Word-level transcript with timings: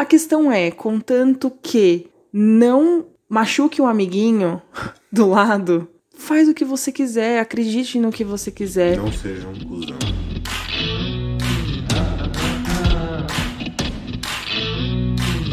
A 0.00 0.04
questão 0.06 0.50
é, 0.50 0.70
contanto 0.70 1.52
que 1.62 2.06
não 2.32 3.04
machuque 3.28 3.82
um 3.82 3.86
amiguinho 3.86 4.62
do 5.12 5.28
lado, 5.28 5.86
faz 6.16 6.48
o 6.48 6.54
que 6.54 6.64
você 6.64 6.90
quiser, 6.90 7.38
acredite 7.38 7.98
no 7.98 8.10
que 8.10 8.24
você 8.24 8.50
quiser. 8.50 8.96
Não 8.96 9.12
seja 9.12 9.46
um 9.46 9.58
cuzão. 9.58 9.98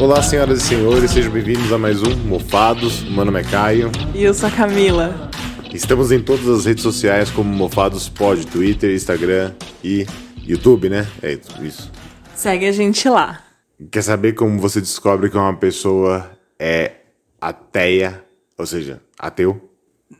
Olá, 0.00 0.22
senhoras 0.22 0.62
e 0.62 0.66
senhores, 0.66 1.10
sejam 1.10 1.30
bem-vindos 1.30 1.70
a 1.70 1.76
mais 1.76 2.02
um 2.02 2.16
Mofados. 2.16 3.02
Meu 3.02 3.26
nome 3.26 3.40
é 3.40 3.44
Caio. 3.44 3.92
E 4.14 4.24
eu 4.24 4.32
sou 4.32 4.48
a 4.48 4.50
Camila. 4.50 5.30
Estamos 5.74 6.10
em 6.10 6.22
todas 6.22 6.48
as 6.48 6.64
redes 6.64 6.82
sociais 6.82 7.28
como 7.28 7.52
Mofados 7.52 8.08
Pod, 8.08 8.46
Twitter, 8.46 8.94
Instagram 8.94 9.52
e 9.84 10.06
YouTube, 10.42 10.88
né? 10.88 11.06
É 11.22 11.38
isso. 11.60 11.92
Segue 12.34 12.64
a 12.64 12.72
gente 12.72 13.06
lá. 13.10 13.44
Quer 13.90 14.02
saber 14.02 14.32
como 14.32 14.58
você 14.58 14.80
descobre 14.80 15.30
que 15.30 15.36
uma 15.36 15.56
pessoa 15.56 16.30
é 16.58 16.92
ateia, 17.40 18.24
ou 18.56 18.66
seja, 18.66 19.00
ateu? 19.16 19.70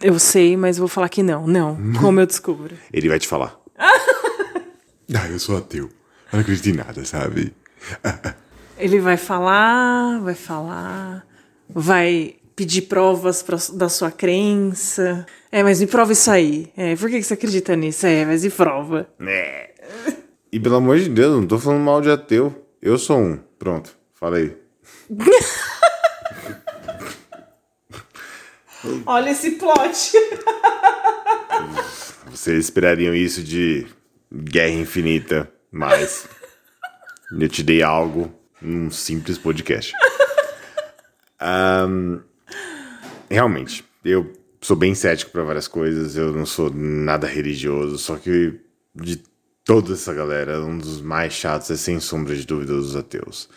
Eu 0.01 0.19
sei, 0.19 0.57
mas 0.57 0.79
vou 0.79 0.87
falar 0.87 1.09
que 1.09 1.23
não. 1.23 1.47
Não. 1.47 1.77
Como 2.01 2.21
eu 2.21 2.27
descubro? 2.27 2.77
Ele 2.93 3.09
vai 3.09 3.19
te 3.19 3.27
falar. 3.27 3.59
ah, 3.77 5.29
eu 5.29 5.39
sou 5.41 5.57
ateu. 5.57 5.87
Eu 5.87 6.35
não 6.35 6.41
acredito 6.41 6.69
em 6.69 6.75
nada, 6.75 7.05
sabe? 7.05 7.53
Ele 8.79 9.01
vai 9.01 9.17
falar, 9.17 10.21
vai 10.21 10.35
falar, 10.35 11.27
vai 11.69 12.37
pedir 12.55 12.83
provas 12.83 13.43
pra, 13.43 13.57
da 13.75 13.89
sua 13.89 14.13
crença. 14.13 15.27
É, 15.51 15.65
mas 15.65 15.81
me 15.81 15.87
prova 15.89 16.13
isso 16.13 16.31
aí. 16.31 16.73
É, 16.77 16.95
por 16.95 17.11
que, 17.11 17.17
que 17.19 17.25
você 17.25 17.35
acredita 17.35 17.75
nisso? 17.75 18.07
É, 18.07 18.25
mas 18.25 18.45
me 18.45 18.51
prova. 18.51 19.09
É. 19.21 19.71
E 20.53 20.61
pelo 20.61 20.77
amor 20.77 20.99
de 20.99 21.09
Deus, 21.09 21.41
não 21.41 21.47
tô 21.47 21.59
falando 21.59 21.83
mal 21.83 22.01
de 22.01 22.11
ateu. 22.11 22.68
Eu 22.81 22.97
sou 22.97 23.19
um. 23.19 23.37
Pronto, 23.59 23.97
falei. 24.15 24.57
Olha 29.05 29.31
esse 29.31 29.51
plot. 29.53 30.13
Vocês 32.31 32.67
esperariam 32.67 33.15
isso 33.15 33.43
de 33.43 33.87
Guerra 34.33 34.75
Infinita, 34.75 35.53
mas 35.73 36.29
eu 37.33 37.49
te 37.49 37.65
dei 37.65 37.83
algo 37.83 38.33
num 38.63 38.91
simples 38.91 39.39
podcast. 39.39 39.93
Um, 41.41 42.21
realmente, 43.29 43.85
eu 44.05 44.33
sou 44.61 44.77
bem 44.77 44.95
cético 44.95 45.33
para 45.33 45.43
várias 45.43 45.67
coisas, 45.67 46.17
eu 46.17 46.33
não 46.33 46.47
sou 46.47 46.71
nada 46.73 47.27
religioso, 47.27 47.99
só 47.99 48.17
que 48.17 48.61
de 48.95 49.21
toda 49.69 49.93
essa 49.93 50.15
galera, 50.15 50.63
um 50.63 50.79
dos 50.79 51.03
mais 51.03 51.35
chatos 51.35 51.71
é 51.71 51.77
sem 51.77 52.01
sombra 52.01 52.35
de 52.35 52.47
dúvida 52.47 52.73
os 52.73 52.97
ateus. 52.97 53.51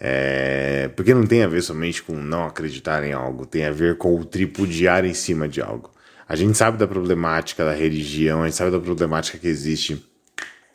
É, 0.00 0.88
porque 0.96 1.12
não 1.12 1.26
tem 1.26 1.42
a 1.42 1.46
ver 1.46 1.60
somente 1.60 2.02
com 2.02 2.14
não 2.14 2.46
acreditar 2.46 3.04
em 3.04 3.12
algo, 3.12 3.44
tem 3.44 3.66
a 3.66 3.70
ver 3.70 3.98
com 3.98 4.18
o 4.18 4.24
tripudiar 4.24 5.04
em 5.04 5.12
cima 5.12 5.46
de 5.46 5.60
algo. 5.60 5.90
A 6.26 6.34
gente 6.34 6.56
sabe 6.56 6.78
da 6.78 6.86
problemática 6.86 7.62
da 7.62 7.74
religião, 7.74 8.40
a 8.40 8.46
gente 8.46 8.56
sabe 8.56 8.70
da 8.70 8.80
problemática 8.80 9.36
que 9.36 9.48
existe 9.48 10.02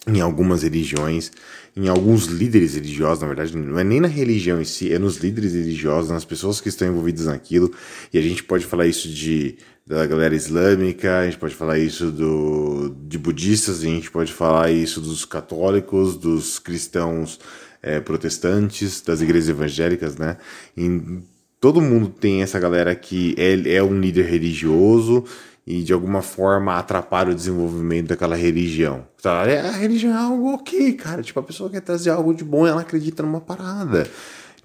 em 0.08 0.22
algumas 0.22 0.64
religiões, 0.64 1.32
em 1.76 1.88
alguns 1.88 2.26
líderes 2.26 2.76
religiosos, 2.76 3.22
na 3.22 3.28
verdade, 3.28 3.58
não 3.58 3.80
é 3.80 3.84
nem 3.84 4.00
na 4.00 4.08
religião 4.08 4.62
em 4.62 4.66
si, 4.66 4.94
é 4.94 5.00
nos 5.00 5.18
líderes 5.18 5.54
religiosos, 5.54 6.12
nas 6.12 6.24
pessoas 6.24 6.62
que 6.62 6.70
estão 6.70 6.88
envolvidas 6.88 7.26
naquilo, 7.26 7.72
e 8.14 8.18
a 8.18 8.22
gente 8.22 8.44
pode 8.44 8.66
falar 8.66 8.88
isso 8.88 9.10
de 9.10 9.58
da 9.88 10.04
galera 10.08 10.34
islâmica, 10.34 11.20
a 11.20 11.26
gente 11.26 11.38
pode 11.38 11.54
falar 11.54 11.78
isso 11.78 12.12
do, 12.12 12.96
de 13.08 13.20
budistas, 13.20 13.82
a 13.82 13.86
gente 13.86 14.10
pode 14.10 14.34
falar 14.34 14.72
isso 14.72 15.00
dos 15.00 15.26
católicos, 15.26 16.18
dos 16.18 16.58
cristãos 16.58 17.40
é, 17.84 18.00
protestantes, 18.00 19.00
das 19.02 19.22
igrejas 19.22 19.50
evangélicas, 19.50 20.18
né? 20.18 20.38
Em, 20.76 21.24
todo 21.62 21.82
mundo 21.82 22.10
tem 22.10 22.42
essa 22.42 22.60
galera 22.60 22.96
que 22.96 23.36
é, 23.38 23.76
é 23.76 23.84
um 23.84 24.00
líder 24.00 24.26
religioso 24.26 25.24
e 25.66 25.82
de 25.82 25.92
alguma 25.92 26.22
forma 26.22 26.78
atrapalha 26.78 27.32
o 27.32 27.36
desenvolvimento 27.36 28.10
daquela 28.10 28.36
religião. 28.36 29.08
Tá? 29.22 29.42
A 29.42 29.72
religião 29.72 30.14
é 30.14 30.18
algo 30.18 30.54
ok, 30.54 30.94
cara. 30.94 31.24
Tipo, 31.24 31.40
a 31.40 31.44
pessoa 31.44 31.70
quer 31.70 31.82
trazer 31.82 32.12
algo 32.12 32.34
de 32.34 32.44
bom 32.44 32.68
e 32.68 32.70
ela 32.70 32.82
acredita 32.82 33.24
numa 33.24 33.42
parada. 33.42 34.08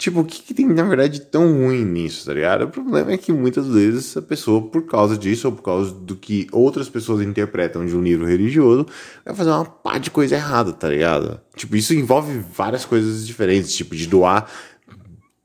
Tipo, 0.00 0.21
o 0.21 0.25
que, 0.25 0.43
que, 0.43 0.55
tem 0.55 0.66
na 0.66 0.83
verdade 0.83 1.21
tão 1.21 1.47
ruim 1.53 1.84
nisso, 1.84 2.25
tá 2.25 2.33
ligado? 2.33 2.65
O 2.65 2.69
problema 2.69 3.12
é 3.12 3.19
que 3.19 3.31
muitas 3.34 3.66
vezes 3.66 4.16
a 4.16 4.22
pessoa, 4.22 4.62
por 4.62 4.87
causa 4.87 5.15
disso, 5.15 5.47
ou 5.47 5.55
por 5.55 5.62
causa 5.62 5.93
do 5.93 6.16
que 6.16 6.47
outras 6.53 6.88
pessoas 6.88 7.21
interpretam 7.21 7.84
de 7.84 7.94
um 7.94 8.03
livro 8.03 8.27
religioso, 8.27 8.87
vai 9.27 9.34
fazer 9.34 9.50
uma 9.50 9.67
pá 9.67 9.99
de 9.99 10.11
coisa 10.11 10.37
errada, 10.37 10.72
tá 10.72 10.88
ligado? 10.88 11.38
Tipo, 11.55 11.77
isso 11.77 11.93
envolve 11.93 12.43
várias 12.56 12.87
coisas 12.87 13.27
diferentes, 13.27 13.75
tipo, 13.75 13.94
de 13.94 14.06
doar 14.06 14.50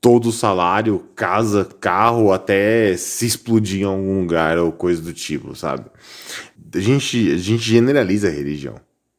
todo 0.06 0.26
o 0.26 0.32
salário, 0.32 1.02
casa, 1.16 1.64
carro, 1.80 2.32
até 2.32 2.96
se 2.96 3.26
explodir 3.26 3.80
em 3.80 3.84
algum 3.86 4.20
lugar 4.20 4.56
ou 4.56 4.70
coisa 4.70 5.02
do 5.02 5.12
tipo, 5.12 5.56
sabe? 5.56 5.86
A 6.72 6.78
gente, 6.78 7.32
a 7.32 7.36
gente 7.36 7.68
generaliza 7.68 8.28
a 8.28 8.30
religião. 8.30 8.76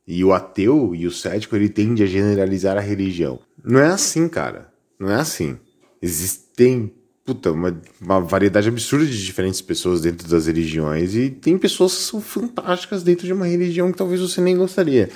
E 0.08 0.24
o 0.24 0.31
ateu 0.31 0.96
e 0.96 1.06
o 1.06 1.12
cético, 1.12 1.58
ele 1.58 1.68
tende 1.68 2.03
a 2.03 2.06
generalizar 2.06 2.78
a 2.78 2.80
religião. 2.80 3.38
Não 3.62 3.81
é 3.81 3.88
assim, 3.88 4.30
cara. 4.30 4.72
Não 4.98 5.09
é 5.09 5.16
assim. 5.16 5.58
Existem 6.02 6.94
puta, 7.25 7.52
uma, 7.52 7.78
uma, 8.00 8.22
variedade 8.22 8.69
absurda 8.69 9.06
de 9.06 9.25
diferentes 9.25 9.59
pessoas 9.59 10.00
dentro 10.00 10.25
das 10.30 10.48
religiões 10.48 11.14
e 11.14 11.30
tem 11.30 11.58
pessoas 11.58 11.98
que 11.98 12.04
são 12.04 12.22
fantásticas 12.22 13.04
dentro 13.04 13.28
de 13.28 13.34
uma 13.34 13.46
religião 13.46 13.92
que 13.92 13.98
talvez 13.98 14.22
você 14.22 14.40
nem 14.40 14.56
gostaria. 14.56 15.09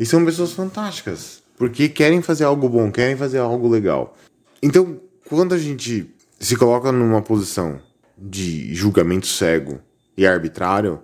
E 0.00 0.04
são 0.04 0.24
pessoas 0.24 0.50
fantásticas, 0.50 1.44
porque 1.56 1.88
querem 1.88 2.20
fazer 2.22 2.42
algo 2.42 2.68
bom, 2.68 2.90
querem 2.90 3.14
fazer 3.14 3.38
algo 3.38 3.68
legal. 3.68 4.16
Então, 4.62 5.00
quando 5.28 5.54
a 5.54 5.58
gente 5.58 6.14
se 6.38 6.56
coloca 6.56 6.92
numa 6.92 7.22
posição 7.22 7.80
de 8.16 8.74
julgamento 8.74 9.26
cego 9.26 9.80
e 10.16 10.26
arbitrário, 10.26 11.00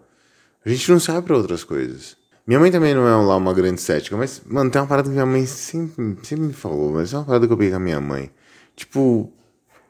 a 0.64 0.68
gente 0.68 0.90
não 0.90 1.00
sai 1.00 1.20
para 1.20 1.36
outras 1.36 1.64
coisas. 1.64 2.16
Minha 2.46 2.58
mãe 2.58 2.70
também 2.70 2.94
não 2.94 3.06
é 3.06 3.14
lá 3.14 3.36
uma 3.36 3.54
grande 3.54 3.80
cética, 3.80 4.16
mas, 4.16 4.42
mano, 4.44 4.70
tem 4.70 4.80
uma 4.80 4.88
parada 4.88 5.08
que 5.08 5.12
minha 5.12 5.26
mãe 5.26 5.46
sempre, 5.46 6.16
sempre 6.22 6.46
me 6.46 6.52
falou, 6.52 6.92
mas 6.92 7.12
é 7.12 7.16
uma 7.16 7.24
parada 7.24 7.46
que 7.46 7.52
eu 7.52 7.56
peguei 7.56 7.70
com 7.70 7.76
a 7.76 7.80
minha 7.80 8.00
mãe. 8.00 8.30
Tipo, 8.74 9.32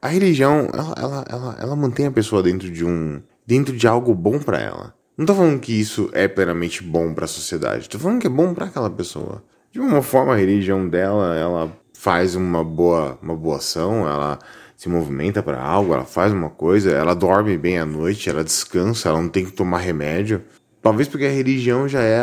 a 0.00 0.08
religião, 0.08 0.68
ela, 0.72 0.94
ela, 0.98 1.24
ela, 1.28 1.56
ela 1.60 1.76
mantém 1.76 2.06
a 2.06 2.10
pessoa 2.10 2.42
dentro 2.42 2.70
de 2.70 2.84
um. 2.84 3.22
dentro 3.46 3.74
de 3.76 3.86
algo 3.86 4.14
bom 4.14 4.38
para 4.38 4.60
ela. 4.60 4.94
Não 5.16 5.24
tô 5.24 5.34
falando 5.34 5.60
que 5.60 5.72
isso 5.72 6.10
é 6.12 6.26
plenamente 6.26 6.82
bom 6.82 7.14
para 7.14 7.24
a 7.26 7.28
sociedade, 7.28 7.88
tô 7.88 7.98
falando 7.98 8.20
que 8.20 8.26
é 8.26 8.30
bom 8.30 8.52
para 8.52 8.66
aquela 8.66 8.90
pessoa. 8.90 9.42
De 9.70 9.80
uma 9.80 10.02
forma, 10.02 10.34
a 10.34 10.36
religião 10.36 10.86
dela, 10.86 11.34
ela 11.34 11.81
faz 12.02 12.34
uma 12.34 12.64
boa, 12.64 13.16
uma 13.22 13.36
boa 13.36 13.58
ação, 13.58 14.08
ela 14.08 14.36
se 14.76 14.88
movimenta 14.88 15.40
para 15.40 15.62
algo, 15.62 15.94
ela 15.94 16.04
faz 16.04 16.32
uma 16.32 16.50
coisa, 16.50 16.90
ela 16.90 17.14
dorme 17.14 17.56
bem 17.56 17.78
à 17.78 17.86
noite, 17.86 18.28
ela 18.28 18.42
descansa, 18.42 19.08
ela 19.08 19.22
não 19.22 19.28
tem 19.28 19.44
que 19.44 19.52
tomar 19.52 19.78
remédio. 19.78 20.42
Talvez 20.82 21.06
porque 21.06 21.26
a 21.26 21.30
religião 21.30 21.86
já 21.86 22.02
é 22.02 22.18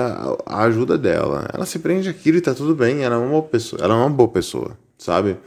a 0.45 0.63
ajuda 0.63 0.97
dela. 0.97 1.47
Ela 1.53 1.65
se 1.65 1.79
prende 1.79 2.09
aquilo 2.09 2.37
e 2.39 2.41
tá 2.41 2.53
tudo 2.53 2.75
bem. 2.75 3.05
Ela 3.05 3.15
é 3.15 3.17
uma 3.17 3.29
boa 3.29 3.43
pessoa. 3.43 3.81
Ela 3.81 3.93
é 3.93 3.97
uma 3.97 4.09
boa 4.09 4.27
pessoa, 4.27 4.77
sabe? 4.97 5.37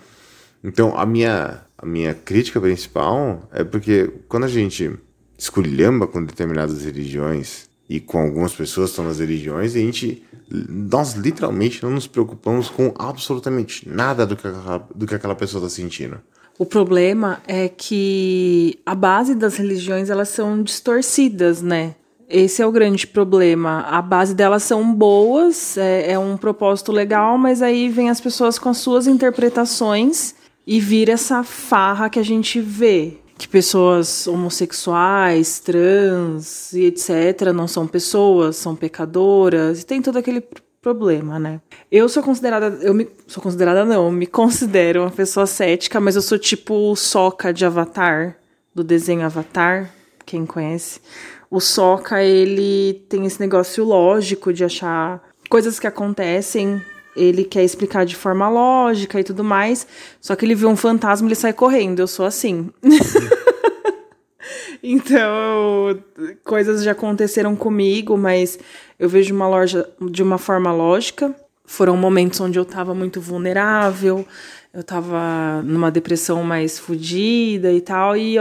Então 0.64 0.98
a 0.98 1.04
minha, 1.04 1.60
a 1.76 1.84
minha 1.84 2.14
crítica 2.14 2.58
principal 2.58 3.46
é 3.52 3.62
porque 3.62 4.10
quando 4.28 4.44
a 4.44 4.48
gente 4.48 4.98
esculhamba 5.36 6.06
com 6.06 6.24
determinadas 6.24 6.86
religiões 6.86 7.68
e 7.88 8.00
com 8.00 8.18
algumas 8.18 8.54
pessoas 8.54 8.90
que 8.90 8.92
estão 8.92 9.04
nas 9.04 9.18
religiões, 9.18 9.74
a 9.74 9.78
gente, 9.78 10.22
nós 10.50 11.14
literalmente 11.14 11.82
não 11.82 11.90
nos 11.90 12.06
preocupamos 12.06 12.68
com 12.70 12.94
absolutamente 12.98 13.88
nada 13.88 14.26
do 14.26 14.36
que 14.36 14.46
aquela, 14.46 14.88
do 14.94 15.06
que 15.06 15.14
aquela 15.14 15.34
pessoa 15.34 15.64
está 15.64 15.74
sentindo. 15.74 16.20
O 16.58 16.66
problema 16.66 17.42
é 17.46 17.68
que 17.68 18.78
a 18.84 18.94
base 18.94 19.34
das 19.34 19.56
religiões 19.56 20.10
elas 20.10 20.28
são 20.28 20.62
distorcidas, 20.62 21.62
né? 21.62 21.94
Esse 22.28 22.62
é 22.62 22.66
o 22.66 22.72
grande 22.72 23.06
problema. 23.06 23.80
A 23.80 24.00
base 24.00 24.34
delas 24.34 24.62
são 24.62 24.94
boas, 24.94 25.76
é, 25.76 26.12
é, 26.12 26.18
um 26.18 26.36
propósito 26.36 26.90
legal, 26.90 27.36
mas 27.36 27.60
aí 27.60 27.88
vem 27.88 28.08
as 28.08 28.20
pessoas 28.20 28.58
com 28.58 28.68
as 28.70 28.78
suas 28.78 29.06
interpretações 29.06 30.34
e 30.66 30.80
vira 30.80 31.12
essa 31.12 31.42
farra 31.42 32.08
que 32.08 32.18
a 32.18 32.22
gente 32.22 32.60
vê. 32.60 33.18
Que 33.36 33.48
pessoas 33.48 34.26
homossexuais, 34.26 35.58
trans 35.60 36.72
e 36.72 36.84
etc. 36.84 37.52
não 37.54 37.66
são 37.66 37.86
pessoas, 37.86 38.56
são 38.56 38.76
pecadoras, 38.76 39.82
e 39.82 39.86
tem 39.86 40.00
todo 40.00 40.18
aquele 40.18 40.44
problema, 40.80 41.38
né? 41.38 41.60
Eu 41.90 42.08
sou 42.08 42.22
considerada, 42.22 42.78
eu 42.82 42.92
me, 42.94 43.08
sou 43.26 43.42
considerada 43.42 43.84
não, 43.84 44.10
me 44.12 44.26
considero 44.26 45.02
uma 45.02 45.10
pessoa 45.10 45.46
cética, 45.46 46.00
mas 46.00 46.16
eu 46.16 46.22
sou 46.22 46.38
tipo 46.38 46.74
o 46.90 46.96
Soca 46.96 47.52
de 47.52 47.64
Avatar, 47.64 48.36
do 48.74 48.82
desenho 48.82 49.24
Avatar, 49.24 49.92
quem 50.24 50.46
conhece 50.46 51.00
o 51.52 51.60
Soca, 51.60 52.22
ele 52.22 53.04
tem 53.10 53.26
esse 53.26 53.38
negócio 53.38 53.84
lógico 53.84 54.54
de 54.54 54.64
achar 54.64 55.22
coisas 55.50 55.78
que 55.78 55.86
acontecem, 55.86 56.82
ele 57.16 57.44
quer 57.44 57.64
explicar 57.64 58.04
de 58.04 58.16
forma 58.16 58.48
lógica 58.48 59.20
e 59.20 59.24
tudo 59.24 59.44
mais, 59.44 59.86
só 60.20 60.34
que 60.34 60.44
ele 60.44 60.54
vê 60.54 60.66
um 60.66 60.76
fantasma, 60.76 61.28
ele 61.28 61.34
sai 61.34 61.52
correndo. 61.52 62.00
Eu 62.00 62.06
sou 62.06 62.24
assim. 62.24 62.70
então, 64.82 65.98
coisas 66.44 66.82
já 66.82 66.92
aconteceram 66.92 67.54
comigo, 67.54 68.16
mas 68.16 68.58
eu 68.98 69.08
vejo 69.08 69.34
uma 69.34 69.48
loja 69.48 69.88
de 70.00 70.22
uma 70.22 70.38
forma 70.38 70.72
lógica. 70.72 71.34
foram 71.64 71.96
momentos 71.96 72.40
onde 72.40 72.58
eu 72.58 72.64
estava 72.64 72.94
muito 72.94 73.20
vulnerável, 73.20 74.26
eu 74.72 74.80
estava 74.80 75.62
numa 75.62 75.90
depressão 75.90 76.42
mais 76.42 76.78
fodida 76.78 77.72
e 77.72 77.80
tal, 77.80 78.16
e 78.16 78.36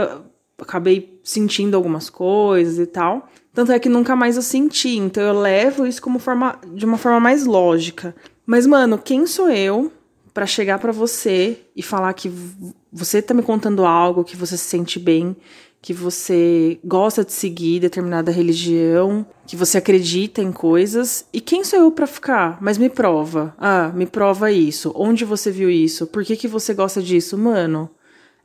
acabei 0.60 1.18
sentindo 1.22 1.76
algumas 1.76 2.10
coisas 2.10 2.78
e 2.78 2.86
tal. 2.86 3.28
Tanto 3.54 3.70
é 3.70 3.78
que 3.78 3.88
nunca 3.88 4.16
mais 4.16 4.36
eu 4.36 4.42
senti, 4.42 4.96
então 4.96 5.22
eu 5.22 5.38
levo 5.38 5.86
isso 5.86 6.00
como 6.00 6.18
forma 6.18 6.58
de 6.72 6.86
uma 6.86 6.96
forma 6.96 7.20
mais 7.20 7.44
lógica. 7.44 8.14
Mas 8.46 8.66
mano, 8.66 8.98
quem 8.98 9.26
sou 9.26 9.48
eu 9.50 9.92
para 10.34 10.46
chegar 10.46 10.78
para 10.78 10.92
você 10.92 11.60
e 11.76 11.82
falar 11.82 12.12
que 12.14 12.32
você 12.92 13.20
tá 13.20 13.34
me 13.34 13.42
contando 13.42 13.84
algo 13.84 14.24
que 14.24 14.36
você 14.36 14.56
se 14.56 14.64
sente 14.64 14.98
bem, 14.98 15.36
que 15.80 15.92
você 15.92 16.78
gosta 16.84 17.24
de 17.24 17.32
seguir 17.32 17.80
determinada 17.80 18.30
religião, 18.30 19.26
que 19.46 19.56
você 19.56 19.78
acredita 19.78 20.40
em 20.40 20.52
coisas. 20.52 21.26
E 21.32 21.40
quem 21.40 21.64
sou 21.64 21.78
eu 21.80 21.90
para 21.90 22.06
ficar? 22.06 22.56
Mas 22.60 22.78
me 22.78 22.88
prova. 22.88 23.54
Ah, 23.58 23.90
me 23.92 24.06
prova 24.06 24.52
isso. 24.52 24.92
Onde 24.94 25.24
você 25.24 25.50
viu 25.50 25.68
isso? 25.68 26.06
Por 26.06 26.24
que, 26.24 26.36
que 26.36 26.46
você 26.46 26.72
gosta 26.72 27.02
disso? 27.02 27.36
Mano, 27.36 27.90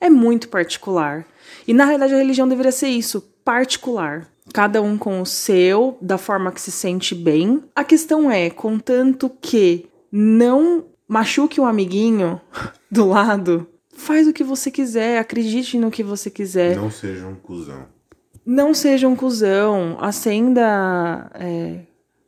é 0.01 0.09
muito 0.09 0.49
particular. 0.49 1.27
E 1.67 1.73
na 1.73 1.85
realidade 1.85 2.15
a 2.15 2.17
religião 2.17 2.47
deveria 2.47 2.71
ser 2.71 2.87
isso, 2.87 3.21
particular. 3.45 4.27
Cada 4.53 4.81
um 4.81 4.97
com 4.97 5.21
o 5.21 5.25
seu, 5.25 5.97
da 6.01 6.17
forma 6.17 6.51
que 6.51 6.61
se 6.61 6.71
sente 6.71 7.13
bem. 7.13 7.63
A 7.75 7.83
questão 7.83 8.31
é, 8.31 8.49
contanto 8.49 9.29
que 9.41 9.89
não 10.11 10.85
machuque 11.07 11.59
o 11.59 11.63
um 11.63 11.67
amiguinho 11.67 12.41
do 12.89 13.07
lado, 13.07 13.67
Faz 13.97 14.27
o 14.27 14.31
que 14.31 14.43
você 14.43 14.69
quiser, 14.69 15.17
acredite 15.17 15.75
no 15.75 15.89
que 15.89 16.03
você 16.03 16.29
quiser. 16.29 16.75
Não 16.77 16.91
seja 16.91 17.25
um 17.25 17.33
cuzão. 17.33 17.87
Não 18.45 18.71
seja 18.71 19.07
um 19.07 19.15
cuzão. 19.15 19.97
Acenda. 19.99 21.31
É... 21.33 21.79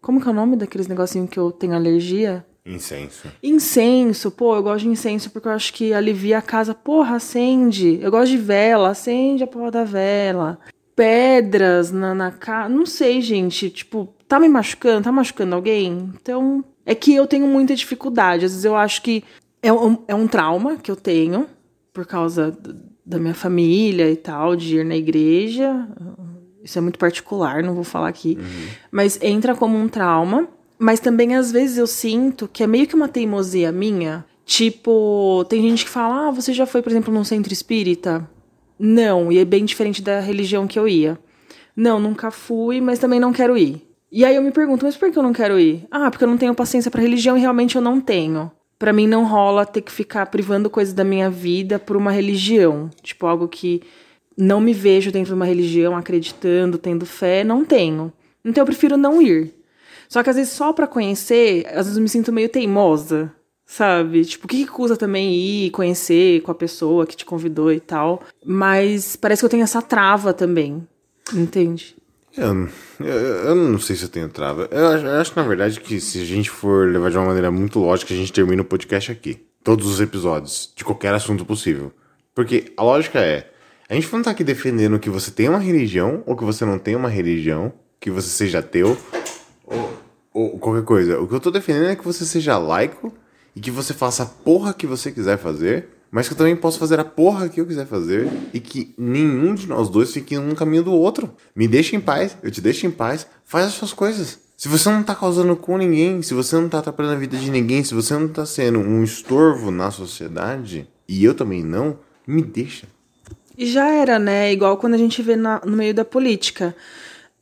Como 0.01 0.19
que 0.19 0.27
é 0.27 0.31
o 0.31 0.33
nome 0.33 0.56
daqueles 0.56 0.88
negocinhos 0.88 1.30
que 1.30 1.38
eu 1.38 1.51
tenho 1.51 1.75
alergia? 1.75 2.44
Incenso. 2.66 3.27
Incenso, 3.44 4.31
pô, 4.31 4.56
eu 4.56 4.63
gosto 4.63 4.86
de 4.86 4.89
incenso 4.89 5.30
porque 5.30 5.48
eu 5.48 5.51
acho 5.51 5.71
que 5.71 5.94
alivia 5.94 6.39
a 6.39 6.42
casa. 6.42 6.74
Porra, 6.74 7.18
acende. 7.18 8.00
Eu 8.01 8.10
gosto 8.10 8.31
de 8.31 8.38
vela, 8.38 8.89
acende 8.89 9.44
a 9.44 9.48
porra 9.48 9.69
da 9.69 9.83
vela. 9.83 10.60
Pedras 11.00 11.92
na, 11.92 12.13
na 12.13 12.30
casa. 12.30 12.68
Não 12.68 12.86
sei, 12.86 13.22
gente. 13.22 13.69
Tipo, 13.69 14.13
tá 14.28 14.38
me 14.38 14.50
machucando? 14.50 15.06
Tá 15.06 15.13
machucando 15.13 15.56
alguém? 15.56 16.12
Então. 16.22 16.62
É 16.86 16.94
que 16.94 17.16
eu 17.16 17.25
tenho 17.25 17.48
muita 17.48 17.74
dificuldade. 17.74 18.44
Às 18.44 18.51
vezes 18.51 18.66
eu 18.66 18.75
acho 18.75 19.01
que 19.01 19.24
é 19.62 19.72
um, 19.72 19.98
é 20.10 20.16
um 20.16 20.28
trauma 20.28 20.75
que 20.75 20.92
eu 20.92 20.98
tenho 20.98 21.48
por 21.94 22.06
causa 22.06 22.57
da 23.06 23.18
minha 23.18 23.34
família 23.34 24.12
e 24.12 24.16
tal, 24.18 24.57
de 24.57 24.78
ir 24.78 24.84
na 24.84 24.98
igreja. 24.98 25.88
Isso 26.62 26.78
é 26.78 26.81
muito 26.81 27.00
particular, 27.00 27.63
não 27.63 27.75
vou 27.75 27.86
falar 27.86 28.10
aqui. 28.10 28.38
Uhum. 28.38 28.68
Mas 28.92 29.18
entra 29.22 29.56
como 29.56 29.78
um 29.78 29.88
trauma. 29.88 30.50
Mas 30.78 31.00
também, 31.00 31.36
às 31.36 31.50
vezes, 31.50 31.78
eu 31.78 31.88
sinto 31.88 32.45
que 32.52 32.62
é 32.62 32.68
meio 32.68 32.88
que 32.88 32.95
uma 32.95 33.07
teimosia 33.07 33.72
minha. 33.72 34.25
Tipo, 34.45 35.45
tem 35.48 35.62
gente 35.62 35.86
que 35.86 35.90
fala: 35.92 36.28
Ah, 36.28 36.31
você 36.31 36.52
já 36.52 36.66
foi, 36.66 36.81
por 36.81 36.90
exemplo, 36.90 37.13
num 37.13 37.24
centro 37.24 37.54
espírita? 37.54 38.28
Não, 38.80 39.31
e 39.31 39.38
é 39.38 39.46
bem 39.46 39.66
diferente 39.66 40.02
da 40.02 40.20
religião 40.20 40.66
que 40.66 40.80
eu 40.80 40.88
ia. 40.88 41.20
Não, 41.76 42.00
nunca 42.00 42.31
fui, 42.31 42.80
mas 42.80 42.98
também 42.98 43.20
não 43.20 43.34
quero 43.34 43.58
ir. 43.58 43.86
E 44.12 44.26
aí 44.26 44.36
eu 44.36 44.42
me 44.42 44.52
pergunto, 44.52 44.86
mas 44.86 44.96
por 44.96 45.12
que 45.12 45.20
eu 45.20 45.24
não 45.24 45.34
quero 45.34 45.60
ir? 45.60 45.86
Ah, 45.92 46.10
porque 46.10 46.24
eu 46.24 46.30
não 46.30 46.38
tenho 46.38 46.56
paciência 46.56 46.90
para 46.90 47.02
religião 47.02 47.38
e 47.38 47.42
realmente 47.42 47.76
eu 47.76 47.81
não 47.81 48.02
tenho 48.02 48.52
para 48.80 48.94
mim 48.94 49.06
não 49.06 49.26
rola 49.26 49.66
ter 49.66 49.81
que 49.81 49.92
ficar 49.92 50.26
privando 50.28 50.70
coisas 50.70 50.94
da 50.94 51.04
minha 51.04 51.30
vida 51.30 51.78
por 51.78 51.98
uma 51.98 52.12
religião. 52.12 52.90
Tipo, 53.04 53.28
algo 53.28 53.50
que 53.50 53.84
não 54.38 54.62
me 54.62 54.72
vejo 54.72 55.12
dentro 55.12 55.28
de 55.28 55.34
uma 55.34 55.46
religião, 55.46 55.98
acreditando, 55.98 56.78
tendo 56.78 57.06
fé, 57.06 57.44
não 57.44 57.66
tenho. 57.66 58.12
Então 58.44 58.62
eu 58.62 58.66
prefiro 58.66 58.96
não 58.96 59.22
ir. 59.22 59.54
Só 60.08 60.24
que 60.24 60.30
às 60.30 60.38
vezes 60.38 60.54
só 60.54 60.72
para 60.72 60.88
conhecer, 60.88 61.68
às 61.68 61.86
vezes 61.86 61.98
eu 61.98 62.02
me 62.02 62.08
sinto 62.08 62.31
meio 62.31 62.48
teimosa, 62.48 63.31
sabe? 63.69 64.25
Tipo, 64.25 64.45
o 64.45 64.48
que, 64.48 64.66
que 64.66 64.71
custa 64.71 64.98
também 64.98 65.31
ir 65.36 65.69
conhecer 65.69 66.42
com 66.42 66.51
a 66.51 66.56
pessoa 66.56 67.06
que 67.06 67.16
te 67.16 67.24
convidou 67.24 67.71
e 67.71 67.80
tal? 67.80 68.24
Mas 68.44 69.16
parece 69.16 69.42
que 69.42 69.45
eu 69.45 69.50
tenho 69.50 69.63
essa 69.63 69.80
trava 69.80 70.33
também, 70.33 70.86
entende? 71.31 71.95
Eu, 72.36 72.68
eu, 73.00 73.07
eu, 73.07 73.56
não 73.56 73.80
sei 73.80 73.95
se 73.95 74.04
eu 74.04 74.10
tenho 74.10 74.27
trava. 74.27 74.68
Eu 74.71 74.88
acho, 74.88 75.06
eu 75.06 75.21
acho, 75.21 75.33
na 75.36 75.44
verdade, 75.44 75.80
que 75.80 76.01
se 76.01 76.19
a 76.19 76.25
gente 76.25 76.50
for 76.50 76.89
levar 76.92 77.12
de 77.12 77.18
uma 77.18 77.27
maneira 77.27 77.51
muito 77.51 77.80
lógica, 77.80 78.12
a 78.13 78.18
gente 78.18 78.33
termina 78.33 78.63
o 78.63 78.66
podcast 78.66 79.12
aqui. 79.12 79.45
Todos 79.63 79.86
os 79.86 80.01
episódios, 80.01 80.74
de 80.75 80.83
qualquer 80.83 81.13
assunto 81.13 81.45
possível. 81.45 81.92
Porque 82.33 82.71
a 82.75 82.83
lógica 82.83 83.19
é: 83.19 83.51
a 83.88 83.94
gente 83.94 84.12
não 84.12 84.21
tá 84.24 84.31
aqui 84.31 84.44
defendendo 84.44 84.98
que 84.98 85.10
você 85.10 85.30
tenha 85.30 85.51
uma 85.51 85.60
religião, 85.60 86.24
ou 86.25 86.36
que 86.36 86.44
você 86.44 86.66
não 86.66 86.80
tenha 86.80 86.98
uma 86.98 87.10
religião, 87.10 87.71
que 88.00 88.10
você 88.10 88.30
seja 88.30 88.60
ateu, 88.60 88.98
ou, 89.66 89.94
ou 90.33 90.60
qualquer 90.60 90.83
coisa. 90.83 91.19
O 91.19 91.27
que 91.27 91.36
eu 91.36 91.39
tô 91.39 91.51
defendendo 91.51 91.89
é 91.89 91.95
que 91.95 92.06
você 92.06 92.25
seja 92.25 92.57
laico 92.57 93.13
e 93.60 93.62
que 93.62 93.70
você 93.70 93.94
faça 93.94 94.24
a 94.24 94.26
porra 94.26 94.74
que 94.74 94.88
você 94.88 95.12
quiser 95.12 95.38
fazer 95.38 95.90
mas 96.12 96.28
que 96.28 96.34
eu 96.34 96.38
também 96.38 96.56
posso 96.56 96.80
fazer 96.80 97.00
a 97.00 97.06
porra 97.06 97.50
que 97.50 97.62
eu 97.62 97.66
quiser 97.66 97.86
fazer 97.86 98.28
e 98.54 98.60
que 98.60 98.94
nenhum 98.98 99.54
de 99.54 99.68
nós 99.68 99.90
dois 99.90 100.12
fique 100.12 100.38
um 100.38 100.56
caminho 100.56 100.82
do 100.82 100.92
outro. 100.92 101.32
Me 101.56 101.68
deixa 101.68 101.96
em 101.96 102.00
paz, 102.00 102.36
eu 102.42 102.50
te 102.50 102.62
deixo 102.62 102.88
em 102.88 102.92
paz, 102.92 103.28
faz 103.46 103.68
as 103.68 103.74
suas 103.74 103.94
coisas. 103.94 104.40
Se 104.58 104.68
você 104.68 104.90
não 104.90 105.04
tá 105.04 105.14
causando 105.14 105.56
com 105.56 105.78
ninguém, 105.78 106.22
se 106.22 106.34
você 106.34 106.56
não 106.56 106.68
tá 106.68 106.80
atrapalhando 106.80 107.16
a 107.16 107.20
vida 107.20 107.38
de 107.38 107.52
ninguém, 107.52 107.84
se 107.84 107.94
você 107.94 108.16
não 108.16 108.28
tá 108.28 108.44
sendo 108.44 108.80
um 108.80 109.04
estorvo 109.04 109.70
na 109.70 109.92
sociedade, 109.92 110.88
e 111.08 111.24
eu 111.24 111.36
também 111.36 111.64
não, 111.64 112.00
me 112.26 112.42
deixa. 112.42 112.88
E 113.58 113.68
já 113.68 113.88
era, 113.88 114.18
né? 114.18 114.52
Igual 114.52 114.78
quando 114.78 114.96
a 114.96 114.98
gente 114.98 115.22
vê 115.22 115.36
na, 115.36 115.62
no 115.64 115.78
meio 115.78 115.94
da 115.94 116.04
política. 116.04 116.76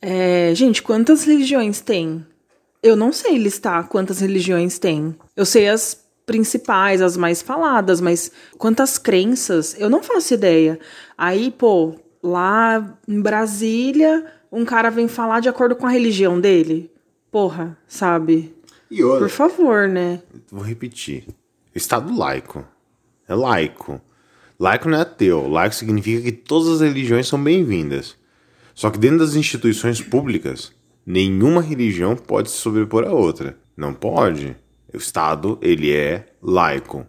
É, 0.02 0.52
gente, 0.54 0.84
quantas 0.84 1.24
religiões 1.24 1.80
tem? 1.80 2.25
Eu 2.84 2.96
não 2.96 3.12
sei 3.12 3.38
listar 3.38 3.88
quantas 3.88 4.20
religiões 4.20 4.78
tem. 4.78 5.16
Eu 5.36 5.46
sei 5.46 5.70
as 5.70 6.06
principais, 6.27 7.01
as 7.01 7.18
mais 7.18 7.41
faladas, 7.41 8.01
mas 8.01 8.29
quantas 8.57 8.97
crenças, 9.00 9.75
eu 9.79 9.89
não 9.89 10.03
faço 10.03 10.33
ideia. 10.33 10.77
Aí, 11.18 11.50
pô, 11.50 11.95
lá 12.21 13.00
em 13.07 13.19
Brasília, 13.19 14.25
um 14.51 14.65
cara 14.65 14.91
vem 14.91 15.07
falar 15.07 15.39
de 15.39 15.47
acordo 15.47 15.75
com 15.75 15.88
a 15.88 15.89
religião 15.89 16.39
dele. 16.39 16.91
Porra, 17.31 17.77
sabe? 17.88 18.53
E 18.91 19.01
olha, 19.03 19.19
Por 19.19 19.29
favor, 19.29 19.88
né? 19.88 20.21
Vou 20.51 20.63
repetir. 20.63 21.25
Estado 21.74 22.15
laico. 22.15 22.65
É 23.27 23.33
laico. 23.33 24.01
Laico 24.59 24.89
não 24.89 24.97
é 24.97 25.01
ateu. 25.01 25.47
Laico 25.47 25.75
significa 25.75 26.21
que 26.24 26.31
todas 26.31 26.68
as 26.68 26.81
religiões 26.81 27.27
são 27.27 27.41
bem-vindas. 27.41 28.15
Só 28.75 28.89
que 28.89 29.00
dentro 29.00 29.19
das 29.19 29.35
instituições 29.35 30.01
públicas, 30.01 30.74
nenhuma 31.06 31.62
religião 31.62 32.15
pode 32.15 32.50
se 32.50 32.57
sobrepor 32.57 33.06
a 33.06 33.12
outra. 33.12 33.57
Não 33.77 33.94
pode. 33.94 34.56
O 34.94 34.98
Estado, 34.98 35.57
ele 35.62 35.94
é 35.94 36.28
laico. 36.42 37.06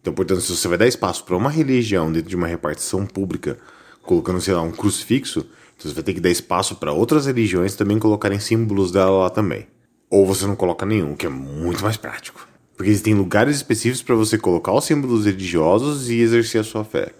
Então, 0.00 0.12
portanto, 0.12 0.40
se 0.42 0.54
você 0.54 0.68
vai 0.68 0.76
dar 0.76 0.86
espaço 0.86 1.24
para 1.24 1.36
uma 1.36 1.50
religião 1.50 2.12
dentro 2.12 2.28
de 2.28 2.36
uma 2.36 2.46
repartição 2.46 3.06
pública, 3.06 3.58
colocando, 4.02 4.40
sei 4.40 4.52
lá, 4.52 4.60
um 4.60 4.70
crucifixo, 4.70 5.40
então 5.40 5.90
você 5.90 5.94
vai 5.94 6.02
ter 6.04 6.14
que 6.14 6.20
dar 6.20 6.30
espaço 6.30 6.76
para 6.76 6.92
outras 6.92 7.26
religiões 7.26 7.74
também 7.74 7.98
colocarem 7.98 8.38
símbolos 8.38 8.92
dela 8.92 9.22
lá 9.22 9.30
também. 9.30 9.66
Ou 10.10 10.26
você 10.26 10.46
não 10.46 10.54
coloca 10.54 10.84
nenhum, 10.84 11.16
que 11.16 11.26
é 11.26 11.30
muito 11.30 11.82
mais 11.82 11.96
prático. 11.96 12.46
Porque 12.76 12.90
existem 12.90 13.14
lugares 13.14 13.56
específicos 13.56 14.02
para 14.02 14.14
você 14.14 14.36
colocar 14.36 14.72
os 14.72 14.84
símbolos 14.84 15.24
religiosos 15.24 16.10
e 16.10 16.20
exercer 16.20 16.60
a 16.60 16.64
sua 16.64 16.84
fé. 16.84 17.12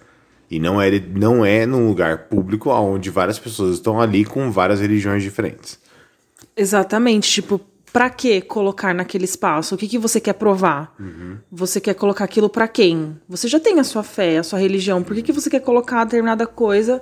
E 0.51 0.59
não 0.59 0.81
é, 0.81 0.91
não 1.01 1.45
é 1.45 1.65
num 1.65 1.89
lugar 1.89 2.29
público 2.29 2.71
onde 2.71 3.11
várias 3.11 3.39
pessoas 3.39 3.77
estão 3.77 4.01
ali 4.01 4.25
com 4.25 4.51
várias 4.51 4.81
religiões 4.81 5.23
diferentes. 5.23 5.79
Exatamente. 6.57 7.31
Tipo, 7.31 7.61
para 7.95 8.11
que 8.11 8.41
colocar 8.41 8.93
naquele 8.93 9.25
espaço? 9.25 9.77
O 9.77 9.79
que, 9.79 9.87
que 9.87 9.99
você 9.99 10.21
quer 10.21 10.33
provar? 10.33 10.93
Uhum. 10.99 11.39
Você 11.49 11.81
quer 11.81 11.95
colocar 11.95 12.25
aquilo 12.25 12.49
para 12.49 12.67
quem? 12.67 13.17
Você 13.29 13.47
já 13.47 13.61
tem 13.61 13.79
a 13.79 13.85
sua 13.85 14.03
fé, 14.03 14.37
a 14.37 14.43
sua 14.43 14.59
religião. 14.59 15.01
Por 15.01 15.15
que, 15.15 15.23
que 15.23 15.31
você 15.31 15.49
quer 15.49 15.61
colocar 15.61 16.03
determinada 16.03 16.45
coisa, 16.45 17.01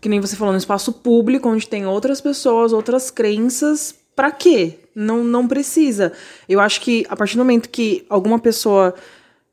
que 0.00 0.08
nem 0.08 0.18
você 0.18 0.34
falou, 0.34 0.52
no 0.52 0.58
espaço 0.58 0.92
público, 0.92 1.48
onde 1.48 1.68
tem 1.68 1.86
outras 1.86 2.20
pessoas, 2.20 2.72
outras 2.72 3.08
crenças? 3.08 3.94
Para 4.16 4.32
quê? 4.32 4.80
Não, 4.92 5.22
não 5.22 5.46
precisa. 5.46 6.12
Eu 6.48 6.58
acho 6.58 6.80
que 6.80 7.06
a 7.08 7.14
partir 7.14 7.36
do 7.36 7.44
momento 7.44 7.68
que 7.68 8.04
alguma 8.10 8.40
pessoa 8.40 8.96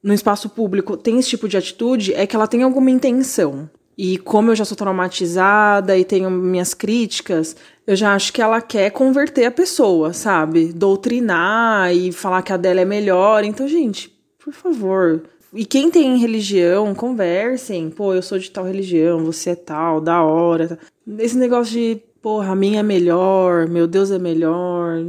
no 0.02 0.12
espaço 0.12 0.50
público 0.50 0.98
tem 0.98 1.20
esse 1.20 1.30
tipo 1.30 1.48
de 1.48 1.56
atitude, 1.56 2.16
é 2.16 2.26
que 2.26 2.36
ela 2.36 2.48
tem 2.48 2.64
alguma 2.64 2.90
intenção. 2.90 3.70
E 3.98 4.18
como 4.18 4.52
eu 4.52 4.56
já 4.56 4.66
sou 4.66 4.76
traumatizada 4.76 5.98
e 5.98 6.04
tenho 6.04 6.30
minhas 6.30 6.74
críticas, 6.74 7.56
eu 7.86 7.96
já 7.96 8.14
acho 8.14 8.34
que 8.34 8.42
ela 8.42 8.62
quer 8.62 8.90
converter 8.92 9.46
a 9.46 9.52
pessoa, 9.52 10.14
sabe? 10.14 10.74
Doutrinar 10.74 11.94
e 11.94 12.12
falar 12.12 12.42
que 12.42 12.52
a 12.52 12.58
dela 12.58 12.82
é 12.82 12.86
melhor. 12.86 13.44
Então, 13.44 13.68
gente, 13.68 14.12
por 14.44 14.54
favor. 14.54 15.24
E 15.54 15.66
quem 15.66 15.92
tem 15.92 16.18
religião, 16.18 16.96
conversem. 16.96 17.90
Pô, 17.92 18.14
eu 18.14 18.24
sou 18.24 18.40
de 18.40 18.50
tal 18.50 18.66
religião, 18.66 19.24
você 19.24 19.52
é 19.52 19.56
tal, 19.56 20.02
da 20.02 20.24
hora. 20.24 20.80
Esse 21.20 21.38
negócio 21.38 21.74
de, 21.74 22.02
porra, 22.22 22.54
a 22.54 22.56
minha 22.56 22.80
é 22.80 22.84
melhor, 22.84 23.68
meu 23.68 23.86
Deus 23.86 24.10
é 24.10 24.18
melhor. 24.18 25.04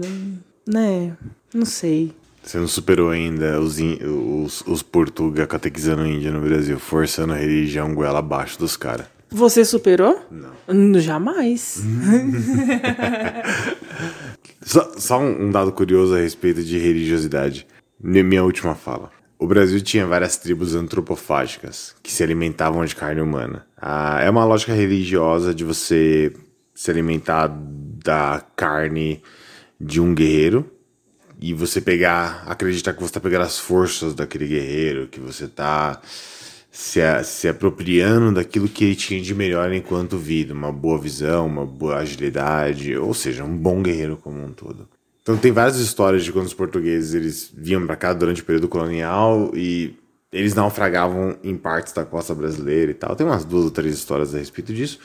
Né? 0.67 1.17
Não 1.55 1.65
sei. 1.65 2.13
Você 2.45 2.59
não 2.59 2.69
superou 2.69 3.09
ainda 3.09 3.59
os, 3.59 3.79
os, 3.79 4.61
os 4.67 4.83
portugueses 4.83 5.49
catequizando 5.49 6.07
índia 6.07 6.31
no 6.31 6.43
Brasil, 6.43 6.79
forçando 6.79 7.33
a 7.33 7.37
religião 7.37 7.95
goela 7.95 8.19
abaixo 8.19 8.59
dos 8.59 8.77
caras. 8.77 9.07
Você 9.31 9.65
superou? 9.65 10.21
Não. 10.31 11.01
Jamais. 11.01 11.83
só, 14.63 14.93
só 14.99 15.19
um 15.19 15.51
dado 15.51 15.73
curioso 15.73 16.15
a 16.15 16.19
respeito 16.19 16.63
de 16.63 16.79
religiosidade. 16.79 17.67
Minha 17.99 18.45
última 18.45 18.75
fala. 18.75 19.11
O 19.39 19.47
Brasil 19.47 19.81
tinha 19.81 20.07
várias 20.07 20.37
tribos 20.37 20.75
antropofágicas 20.75 21.97
que 22.03 22.13
se 22.13 22.23
alimentavam 22.23 22.85
de 22.85 22.95
carne 22.95 23.23
humana. 23.23 23.67
Ah, 23.77 24.21
é 24.23 24.29
uma 24.29 24.45
lógica 24.45 24.75
religiosa 24.75 25.55
de 25.55 25.65
você 25.65 26.31
se 26.75 26.91
alimentar 26.91 27.49
da 28.05 28.45
carne 28.55 29.23
de 29.81 30.01
um 30.01 30.15
guerreiro 30.15 30.71
e 31.45 31.53
você 31.53 31.79
pegar, 31.79 32.43
acreditar 32.47 32.95
que 32.95 33.01
você 33.01 33.11
está 33.11 33.21
pegando 33.21 33.43
as 33.43 33.59
forças 33.59 34.15
daquele 34.15 34.47
guerreiro, 34.47 35.09
que 35.09 35.21
você 35.21 35.45
está 35.45 36.01
se, 36.73 37.01
se 37.23 37.47
apropriando 37.47 38.33
daquilo 38.33 38.67
que 38.67 38.83
ele 38.83 38.97
tinha 38.97 39.21
de 39.21 39.35
melhor 39.35 39.71
enquanto 39.71 40.17
vida, 40.17 40.55
uma 40.55 40.73
boa 40.73 40.99
visão, 40.99 41.47
uma 41.47 41.67
boa 41.67 41.97
agilidade, 41.97 42.97
ou 42.97 43.13
seja, 43.13 43.45
um 43.45 43.55
bom 43.55 43.83
guerreiro 43.83 44.17
como 44.17 44.43
um 44.43 44.53
todo. 44.55 44.89
Então 45.21 45.37
tem 45.37 45.53
várias 45.53 45.77
histórias 45.77 46.25
de 46.25 46.33
quando 46.33 46.47
os 46.47 46.55
portugueses 46.55 47.13
eles 47.13 47.53
vinham 47.55 47.87
para 47.87 47.97
cá 47.97 48.15
durante 48.15 48.41
o 48.41 48.45
período 48.47 48.67
colonial 48.67 49.51
e 49.55 49.95
eles 50.33 50.55
naufragavam 50.55 51.37
em 51.45 51.59
partes 51.59 51.93
da 51.93 52.07
costa 52.07 52.35
brasileira 52.35 52.91
e 52.91 52.95
tal. 52.95 53.15
Tem 53.15 53.27
umas 53.27 53.45
duas 53.45 53.67
ou 53.67 53.71
três 53.71 53.95
histórias 53.95 54.35
a 54.35 54.39
respeito 54.39 54.73
disso. 54.73 54.99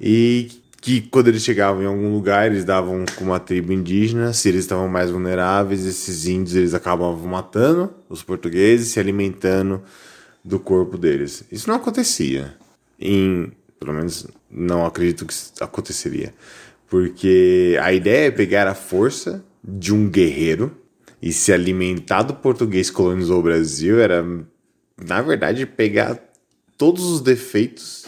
E 0.00 0.48
que 0.80 1.00
quando 1.00 1.28
eles 1.28 1.42
chegavam 1.42 1.82
em 1.82 1.86
algum 1.86 2.12
lugar, 2.12 2.46
eles 2.46 2.64
davam 2.64 3.04
com 3.16 3.24
uma 3.24 3.40
tribo 3.40 3.72
indígena, 3.72 4.32
se 4.32 4.48
eles 4.48 4.60
estavam 4.60 4.88
mais 4.88 5.10
vulneráveis, 5.10 5.84
esses 5.84 6.26
índios 6.26 6.54
eles 6.54 6.74
acabavam 6.74 7.26
matando 7.26 7.92
os 8.08 8.22
portugueses, 8.22 8.88
se 8.88 9.00
alimentando 9.00 9.82
do 10.44 10.60
corpo 10.60 10.96
deles. 10.96 11.44
Isso 11.50 11.68
não 11.68 11.76
acontecia. 11.76 12.54
Em, 13.00 13.52
pelo 13.80 13.92
menos 13.92 14.26
não 14.50 14.86
acredito 14.86 15.26
que 15.26 15.34
aconteceria. 15.60 16.32
Porque 16.88 17.76
a 17.82 17.92
ideia 17.92 18.28
é 18.28 18.30
pegar 18.30 18.68
a 18.68 18.74
força 18.74 19.44
de 19.62 19.92
um 19.92 20.08
guerreiro 20.08 20.76
e 21.20 21.32
se 21.32 21.52
alimentar 21.52 22.22
do 22.22 22.34
português 22.34 22.90
que 22.90 22.96
colonizou 22.96 23.40
o 23.40 23.42
Brasil 23.42 23.98
era, 23.98 24.24
na 24.96 25.20
verdade, 25.20 25.66
pegar 25.66 26.20
todos 26.78 27.04
os 27.04 27.20
defeitos, 27.20 28.04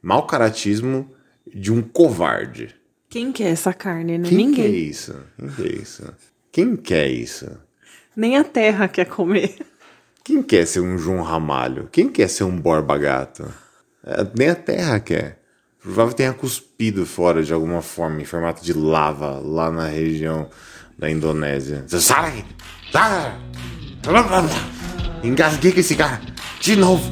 mau 0.00 0.26
caratismo 0.26 1.10
de 1.46 1.72
um 1.72 1.82
covarde. 1.82 2.74
Quem 3.08 3.30
quer 3.32 3.50
essa 3.50 3.72
carne, 3.72 4.18
né? 4.18 4.28
Quem 4.28 4.38
Ninguém. 4.38 4.64
quer 4.64 4.70
isso? 4.70 5.14
Quem 5.38 5.48
quer 5.50 5.74
isso? 5.74 6.14
Quem 6.50 6.76
quer 6.76 7.08
isso? 7.08 7.50
Nem 8.16 8.36
a 8.36 8.44
terra 8.44 8.88
quer 8.88 9.06
comer. 9.06 9.56
Quem 10.24 10.42
quer 10.42 10.66
ser 10.66 10.80
um 10.80 10.96
João 10.96 11.22
Ramalho? 11.22 11.88
Quem 11.90 12.08
quer 12.08 12.28
ser 12.28 12.44
um 12.44 12.56
Borba 12.56 12.96
Gato? 12.96 13.52
É, 14.04 14.26
nem 14.36 14.50
a 14.50 14.54
terra 14.54 15.00
quer. 15.00 15.40
Provavelmente 15.80 16.16
tenha 16.16 16.32
cuspido 16.32 17.04
fora 17.04 17.42
de 17.42 17.52
alguma 17.52 17.82
forma, 17.82 18.22
em 18.22 18.24
formato 18.24 18.64
de 18.64 18.72
lava, 18.72 19.40
lá 19.40 19.70
na 19.70 19.86
região 19.88 20.48
da 20.96 21.10
Indonésia. 21.10 21.84
Sai! 21.88 22.44
Sai! 22.92 23.36
Engasguei 25.24 25.72
com 25.72 25.80
esse 25.80 25.96
cara! 25.96 26.20
De 26.60 26.76
novo! 26.76 27.10